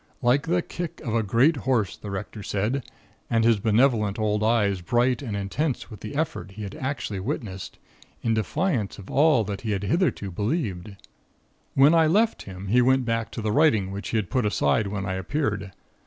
Like 0.23 0.47
the 0.47 0.63
kick 0.63 0.99
of 1.01 1.13
a 1.13 1.21
great 1.21 1.57
horse, 1.57 1.95
the 1.95 2.09
Rector 2.09 2.41
said, 2.41 2.89
his 3.29 3.59
benevolent 3.59 4.17
old 4.17 4.43
eyes 4.43 4.81
bright 4.81 5.21
and 5.21 5.37
intense 5.37 5.91
with 5.91 5.99
the 5.99 6.15
effort 6.15 6.53
he 6.53 6.63
had 6.63 6.73
actually 6.73 7.19
witnessed, 7.19 7.77
in 8.23 8.33
defiance 8.33 8.97
of 8.97 9.11
all 9.11 9.43
that 9.43 9.61
he 9.61 9.73
had 9.73 9.83
hitherto 9.83 10.31
believed. 10.31 10.95
"When 11.75 11.93
I 11.93 12.07
left 12.07 12.41
him, 12.41 12.69
he 12.69 12.81
went 12.81 13.05
back 13.05 13.29
to 13.33 13.43
the 13.43 13.51
writing 13.51 13.91
which 13.91 14.09
he 14.09 14.17
had 14.17 14.31
put 14.31 14.43
aside 14.47 14.87
when 14.87 15.05
I 15.05 15.13
appeared. 15.13 15.71